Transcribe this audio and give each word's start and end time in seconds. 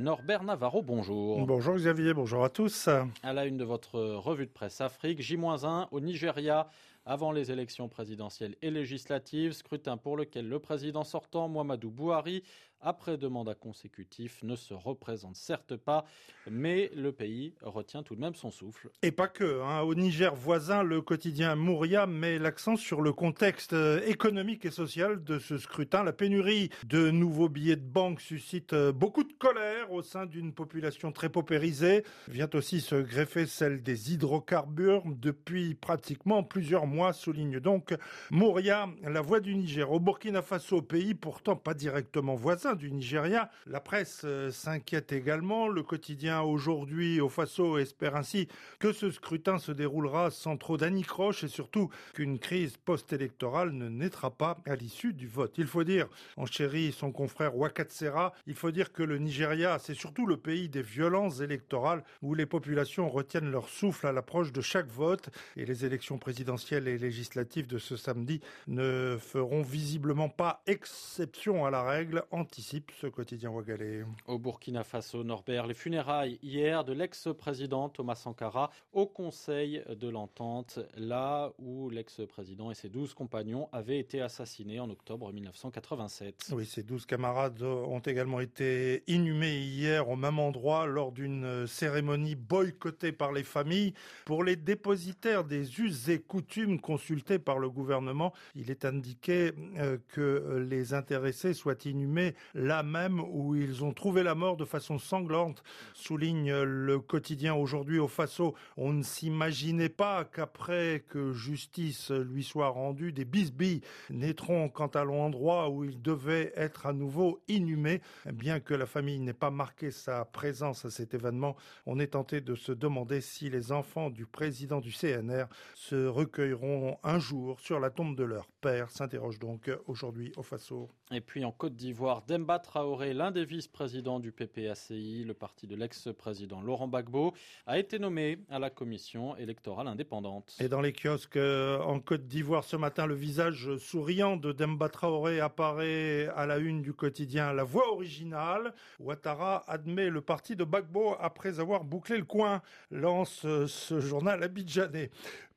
Norbert 0.00 0.44
Navarro, 0.44 0.80
bonjour. 0.80 1.44
Bonjour 1.44 1.74
Xavier, 1.74 2.14
bonjour 2.14 2.42
à 2.42 2.48
tous. 2.48 2.88
À 3.22 3.34
la 3.34 3.44
une 3.44 3.58
de 3.58 3.64
votre 3.64 4.00
revue 4.00 4.46
de 4.46 4.50
presse 4.50 4.80
Afrique, 4.80 5.20
J-1 5.20 5.88
au 5.90 6.00
Nigeria, 6.00 6.68
avant 7.04 7.32
les 7.32 7.52
élections 7.52 7.86
présidentielles 7.86 8.56
et 8.62 8.70
législatives, 8.70 9.52
scrutin 9.52 9.98
pour 9.98 10.16
lequel 10.16 10.48
le 10.48 10.58
président 10.58 11.04
sortant, 11.04 11.50
Muhammadu 11.50 11.88
Buhari, 11.88 12.42
après 12.82 13.16
deux 13.16 13.28
mandats 13.28 13.54
consécutifs, 13.54 14.42
ne 14.42 14.56
se 14.56 14.74
représente 14.74 15.36
certes 15.36 15.76
pas, 15.76 16.04
mais 16.50 16.90
le 16.94 17.12
pays 17.12 17.54
retient 17.62 18.02
tout 18.02 18.14
de 18.14 18.20
même 18.20 18.34
son 18.34 18.50
souffle. 18.50 18.90
Et 19.02 19.12
pas 19.12 19.28
que. 19.28 19.62
Hein. 19.62 19.80
Au 19.80 19.94
Niger 19.94 20.34
voisin, 20.34 20.82
le 20.82 21.00
quotidien 21.02 21.54
Mouria 21.56 22.06
met 22.06 22.38
l'accent 22.38 22.76
sur 22.76 23.00
le 23.02 23.12
contexte 23.12 23.72
euh, 23.72 24.00
économique 24.06 24.64
et 24.64 24.70
social 24.70 25.22
de 25.22 25.38
ce 25.38 25.58
scrutin. 25.58 26.02
La 26.02 26.12
pénurie 26.12 26.70
de 26.86 27.10
nouveaux 27.10 27.48
billets 27.48 27.76
de 27.76 27.86
banque 27.86 28.20
suscite 28.20 28.72
euh, 28.72 28.92
beaucoup 28.92 29.24
de 29.24 29.32
colère 29.32 29.92
au 29.92 30.02
sein 30.02 30.26
d'une 30.26 30.52
population 30.52 31.12
très 31.12 31.28
paupérisée. 31.28 32.04
Vient 32.28 32.48
aussi 32.54 32.80
se 32.80 32.94
greffer 32.96 33.46
celle 33.46 33.82
des 33.82 34.12
hydrocarbures 34.12 35.02
depuis 35.06 35.74
pratiquement 35.74 36.42
plusieurs 36.42 36.86
mois, 36.86 37.12
souligne 37.12 37.60
donc 37.60 37.94
Mouria, 38.30 38.88
la 39.02 39.20
voix 39.20 39.40
du 39.40 39.54
Niger. 39.54 39.90
Au 39.90 40.00
Burkina 40.00 40.42
Faso, 40.42 40.82
pays 40.82 41.14
pourtant 41.14 41.56
pas 41.56 41.74
directement 41.74 42.34
voisin, 42.34 42.69
du 42.74 42.90
Nigeria. 42.90 43.50
La 43.66 43.80
presse 43.80 44.22
euh, 44.24 44.50
s'inquiète 44.50 45.12
également. 45.12 45.68
Le 45.68 45.82
quotidien 45.82 46.42
aujourd'hui 46.42 47.20
au 47.20 47.28
Faso 47.28 47.78
espère 47.78 48.16
ainsi 48.16 48.48
que 48.78 48.92
ce 48.92 49.10
scrutin 49.10 49.58
se 49.58 49.72
déroulera 49.72 50.30
sans 50.30 50.56
trop 50.56 50.76
d'anicroche 50.76 51.44
et 51.44 51.48
surtout 51.48 51.90
qu'une 52.14 52.38
crise 52.38 52.76
post-électorale 52.76 53.72
ne 53.72 53.88
naîtra 53.88 54.30
pas 54.30 54.58
à 54.66 54.76
l'issue 54.76 55.12
du 55.12 55.26
vote. 55.26 55.54
Il 55.58 55.66
faut 55.66 55.84
dire, 55.84 56.08
en 56.36 56.46
chéri 56.46 56.92
son 56.92 57.12
confrère 57.12 57.56
Wakatsera, 57.56 58.32
il 58.46 58.54
faut 58.54 58.70
dire 58.70 58.92
que 58.92 59.02
le 59.02 59.18
Nigeria, 59.18 59.78
c'est 59.78 59.94
surtout 59.94 60.26
le 60.26 60.36
pays 60.36 60.68
des 60.68 60.82
violences 60.82 61.40
électorales 61.40 62.04
où 62.22 62.34
les 62.34 62.46
populations 62.46 63.08
retiennent 63.08 63.50
leur 63.50 63.68
souffle 63.68 64.06
à 64.06 64.12
l'approche 64.12 64.52
de 64.52 64.60
chaque 64.60 64.88
vote 64.88 65.30
et 65.56 65.64
les 65.64 65.84
élections 65.84 66.18
présidentielles 66.18 66.88
et 66.88 66.98
législatives 66.98 67.66
de 67.66 67.78
ce 67.78 67.96
samedi 67.96 68.40
ne 68.66 69.16
feront 69.20 69.62
visiblement 69.62 70.28
pas 70.28 70.62
exception 70.66 71.64
à 71.64 71.70
la 71.70 71.82
règle 71.82 72.24
anti 72.30 72.59
ce 72.60 73.06
quotidien 73.06 73.50
Ouagalais. 73.50 74.04
Au 74.26 74.38
Burkina 74.38 74.84
Faso, 74.84 75.24
Norbert, 75.24 75.66
les 75.66 75.74
funérailles 75.74 76.38
hier 76.42 76.84
de 76.84 76.92
l'ex-président 76.92 77.88
Thomas 77.88 78.14
Sankara 78.14 78.70
au 78.92 79.06
Conseil 79.06 79.82
de 79.88 80.08
l'Entente, 80.08 80.78
là 80.96 81.52
où 81.58 81.88
l'ex-président 81.90 82.70
et 82.70 82.74
ses 82.74 82.88
douze 82.88 83.14
compagnons 83.14 83.68
avaient 83.72 83.98
été 83.98 84.20
assassinés 84.20 84.78
en 84.78 84.90
octobre 84.90 85.32
1987. 85.32 86.50
Oui, 86.52 86.66
ces 86.66 86.82
douze 86.82 87.06
camarades 87.06 87.62
ont 87.62 88.00
également 88.00 88.40
été 88.40 89.02
inhumés 89.06 89.58
hier 89.60 90.08
au 90.08 90.16
même 90.16 90.38
endroit 90.38 90.86
lors 90.86 91.12
d'une 91.12 91.66
cérémonie 91.66 92.34
boycottée 92.34 93.12
par 93.12 93.32
les 93.32 93.44
familles. 93.44 93.94
Pour 94.26 94.44
les 94.44 94.56
dépositaires 94.56 95.44
des 95.44 95.80
us 95.80 96.08
et 96.08 96.20
coutumes 96.20 96.80
consultés 96.80 97.38
par 97.38 97.58
le 97.58 97.70
gouvernement, 97.70 98.32
il 98.54 98.70
est 98.70 98.84
indiqué 98.84 99.52
euh, 99.78 99.98
que 100.08 100.66
les 100.68 100.94
intéressés 100.94 101.54
soient 101.54 101.74
inhumés 101.84 102.34
là 102.54 102.82
même 102.82 103.20
où 103.20 103.54
ils 103.54 103.84
ont 103.84 103.92
trouvé 103.92 104.22
la 104.22 104.34
mort 104.34 104.56
de 104.56 104.64
façon 104.64 104.98
sanglante, 104.98 105.62
souligne 105.94 106.62
le 106.62 106.98
quotidien 106.98 107.54
aujourd'hui 107.54 107.98
au 107.98 108.08
Faso. 108.08 108.54
On 108.76 108.92
ne 108.92 109.02
s'imaginait 109.02 109.88
pas 109.88 110.24
qu'après 110.24 111.04
que 111.08 111.32
justice 111.32 112.10
lui 112.10 112.44
soit 112.44 112.68
rendue, 112.68 113.12
des 113.12 113.24
bisbilles 113.24 113.82
naîtront 114.10 114.68
quant 114.68 114.88
à 114.88 115.04
l'endroit 115.04 115.70
où 115.70 115.84
il 115.84 116.00
devait 116.00 116.52
être 116.56 116.86
à 116.86 116.92
nouveau 116.92 117.40
inhumé. 117.48 118.00
Bien 118.32 118.60
que 118.60 118.74
la 118.74 118.86
famille 118.86 119.20
n'ait 119.20 119.32
pas 119.32 119.50
marqué 119.50 119.90
sa 119.90 120.24
présence 120.24 120.84
à 120.84 120.90
cet 120.90 121.14
événement, 121.14 121.56
on 121.86 121.98
est 121.98 122.08
tenté 122.08 122.40
de 122.40 122.54
se 122.54 122.72
demander 122.72 123.20
si 123.20 123.50
les 123.50 123.72
enfants 123.72 124.10
du 124.10 124.26
président 124.26 124.80
du 124.80 124.92
CNR 124.92 125.46
se 125.74 126.06
recueilleront 126.06 126.98
un 127.02 127.18
jour 127.18 127.60
sur 127.60 127.80
la 127.80 127.90
tombe 127.90 128.16
de 128.16 128.24
leur 128.24 128.46
père, 128.60 128.90
s'interroge 128.90 129.38
donc 129.38 129.70
aujourd'hui 129.86 130.32
au 130.36 130.42
Faso. 130.42 130.88
Et 131.10 131.20
puis 131.20 131.44
en 131.44 131.52
Côte 131.52 131.74
d'Ivoire, 131.74 132.22
Demba 132.40 132.58
Traoré, 132.58 133.12
l'un 133.12 133.32
des 133.32 133.44
vice-présidents 133.44 134.18
du 134.18 134.32
PPACI, 134.32 135.24
le 135.26 135.34
parti 135.34 135.66
de 135.66 135.76
l'ex-président 135.76 136.62
Laurent 136.62 136.88
Gbagbo, 136.88 137.34
a 137.66 137.78
été 137.78 137.98
nommé 137.98 138.38
à 138.48 138.58
la 138.58 138.70
commission 138.70 139.36
électorale 139.36 139.86
indépendante. 139.88 140.56
Et 140.58 140.70
dans 140.70 140.80
les 140.80 140.94
kiosques 140.94 141.36
euh, 141.36 141.78
en 141.80 142.00
Côte 142.00 142.26
d'Ivoire 142.28 142.64
ce 142.64 142.76
matin, 142.76 143.04
le 143.04 143.14
visage 143.14 143.76
souriant 143.76 144.38
de 144.38 144.52
Demba 144.52 144.88
Traoré 144.88 145.38
apparaît 145.38 146.28
à 146.34 146.46
la 146.46 146.56
une 146.56 146.80
du 146.80 146.94
quotidien 146.94 147.52
La 147.52 147.62
Voix 147.62 147.92
originale. 147.92 148.72
Ouattara 149.00 149.62
admet 149.68 150.08
le 150.08 150.22
parti 150.22 150.56
de 150.56 150.64
Gbagbo 150.64 151.16
après 151.20 151.60
avoir 151.60 151.84
bouclé 151.84 152.16
le 152.16 152.24
coin, 152.24 152.62
lance 152.90 153.42
euh, 153.44 153.66
ce 153.66 154.00
journal 154.00 154.42
abidjanais. 154.42 155.10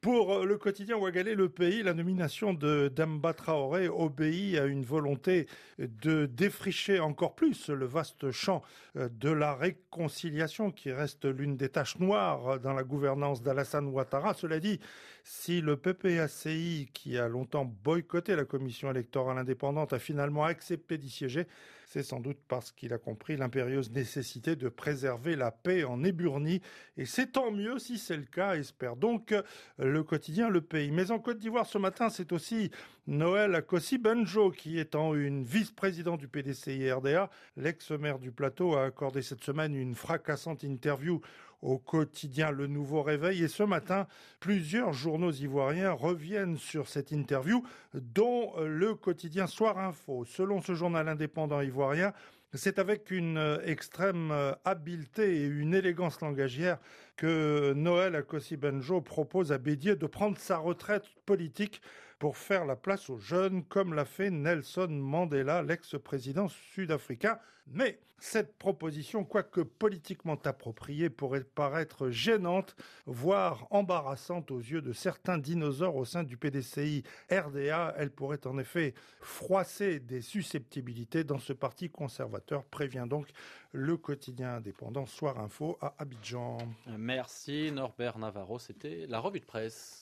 Pour 0.03 0.33
euh, 0.33 0.45
le 0.45 0.57
quotidien 0.57 0.97
Ouagalais, 0.97 1.33
le 1.33 1.47
pays, 1.47 1.81
la 1.81 1.93
nomination 1.93 2.53
de 2.53 2.91
Demba 2.93 3.33
Traoré 3.33 3.87
obéit 3.87 4.57
à 4.57 4.65
une 4.65 4.83
volonté 4.83 5.47
de 5.79 6.25
défricher 6.25 6.72
encore 6.99 7.35
plus 7.35 7.69
le 7.69 7.85
vaste 7.85 8.31
champ 8.31 8.61
euh, 8.95 9.09
de 9.09 9.29
la 9.29 9.55
réconciliation 9.55 10.71
qui 10.71 10.91
reste 10.91 11.25
l'une 11.25 11.57
des 11.57 11.69
tâches 11.69 11.99
noires 11.99 12.59
dans 12.59 12.73
la 12.73 12.83
gouvernance 12.83 13.41
d'Alassane 13.41 13.87
Ouattara. 13.87 14.33
Cela 14.33 14.59
dit, 14.59 14.79
si 15.23 15.61
le 15.61 15.77
PPACI, 15.77 16.89
qui 16.93 17.17
a 17.17 17.27
longtemps 17.27 17.65
boycotté 17.65 18.35
la 18.35 18.45
commission 18.45 18.91
électorale 18.91 19.37
indépendante, 19.37 19.93
a 19.93 19.99
finalement 19.99 20.43
accepté 20.43 20.97
d'y 20.97 21.09
siéger, 21.09 21.47
c'est 21.93 22.03
sans 22.03 22.19
doute 22.19 22.39
parce 22.47 22.71
qu'il 22.71 22.91
a 22.91 22.97
compris 22.97 23.37
l'impérieuse 23.37 23.91
nécessité 23.91 24.55
de 24.55 24.67
préserver 24.67 25.35
la 25.35 25.51
paix 25.51 25.83
en 25.83 26.03
Éburnie. 26.03 26.61
Et 26.97 27.05
c'est 27.05 27.33
tant 27.33 27.51
mieux 27.51 27.77
si 27.77 27.97
c'est 27.99 28.17
le 28.17 28.25
cas, 28.25 28.55
espère 28.55 28.95
donc 28.95 29.33
le 29.77 30.03
quotidien 30.03 30.49
Le 30.49 30.61
Pays. 30.61 30.91
Mais 30.91 31.11
en 31.11 31.19
Côte 31.19 31.37
d'Ivoire 31.37 31.67
ce 31.67 31.77
matin, 31.77 32.09
c'est 32.09 32.31
aussi 32.31 32.71
Noël 33.05 33.53
Akossi 33.53 33.97
Benjo 33.97 34.51
qui 34.51 34.79
est 34.79 34.95
en 34.95 35.13
une 35.13 35.43
vice-président 35.43 36.17
du 36.17 36.27
PDC 36.27 36.62
CIRDA. 36.63 37.29
L'ex-maire 37.57 38.19
du 38.19 38.31
plateau 38.31 38.75
a 38.75 38.85
accordé 38.85 39.21
cette 39.21 39.43
semaine 39.43 39.75
une 39.75 39.95
fracassante 39.95 40.63
interview 40.63 41.21
au 41.61 41.77
quotidien 41.77 42.51
Le 42.51 42.67
Nouveau 42.67 43.01
Réveil 43.01 43.43
et 43.43 43.47
ce 43.47 43.63
matin, 43.63 44.05
plusieurs 44.39 44.91
journaux 44.91 45.31
ivoiriens 45.31 45.93
reviennent 45.93 46.57
sur 46.57 46.89
cette 46.89 47.11
interview, 47.11 47.63
dont 47.93 48.53
le 48.59 48.95
quotidien 48.95 49.47
Soir 49.47 49.77
Info. 49.77 50.25
Selon 50.25 50.61
ce 50.61 50.73
journal 50.73 51.07
indépendant 51.07 51.61
ivoirien, 51.61 52.11
c'est 52.53 52.79
avec 52.79 53.11
une 53.11 53.59
extrême 53.65 54.33
habileté 54.63 55.41
et 55.41 55.45
une 55.45 55.73
élégance 55.73 56.21
langagière 56.21 56.77
que 57.15 57.73
Noël 57.73 58.15
Akossi 58.15 58.57
Benjo 58.57 59.01
propose 59.01 59.51
à 59.51 59.57
Bédier 59.57 59.95
de 59.95 60.05
prendre 60.05 60.37
sa 60.37 60.57
retraite 60.57 61.05
politique 61.25 61.81
pour 62.19 62.37
faire 62.37 62.65
la 62.65 62.75
place 62.75 63.09
aux 63.09 63.17
jeunes, 63.17 63.63
comme 63.65 63.93
l'a 63.93 64.05
fait 64.05 64.29
Nelson 64.29 64.87
Mandela, 64.89 65.61
l'ex-président 65.61 66.47
sud-africain. 66.47 67.37
Mais 67.67 67.99
cette 68.17 68.57
proposition, 68.57 69.25
quoique 69.25 69.59
politiquement 69.59 70.39
appropriée, 70.45 71.09
pourrait 71.09 71.43
paraître 71.43 72.09
gênante, 72.09 72.77
voire 73.05 73.67
embarrassante 73.69 74.51
aux 74.51 74.59
yeux 74.59 74.81
de 74.81 74.93
certains 74.93 75.37
dinosaures 75.37 75.97
au 75.97 76.05
sein 76.05 76.23
du 76.23 76.37
PDCI 76.37 77.03
RDA. 77.29 77.93
Elle 77.97 78.11
pourrait 78.11 78.47
en 78.47 78.57
effet 78.57 78.93
froisser 79.19 79.99
des 79.99 80.21
susceptibilités 80.21 81.25
dans 81.25 81.39
ce 81.39 81.51
parti 81.51 81.89
conservateur, 81.89 82.42
prévient 82.71 83.05
donc 83.07 83.27
le 83.71 83.97
quotidien 83.97 84.55
indépendant 84.55 85.05
Soir 85.05 85.39
Info 85.39 85.77
à 85.81 85.93
Abidjan. 85.97 86.57
Merci 86.97 87.71
Norbert 87.71 88.17
Navarro, 88.17 88.59
c'était 88.59 89.05
la 89.07 89.19
revue 89.19 89.39
de 89.39 89.45
presse. 89.45 90.01